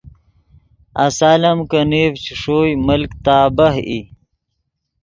آسال 1.05 1.41
ام 1.49 1.59
کہ 1.69 1.79
نیڤ 1.89 2.13
چے 2.23 2.33
ݰوئے 2.41 2.71
ملک 2.87 3.11
تابہہ 3.25 3.77
ای 3.89 4.01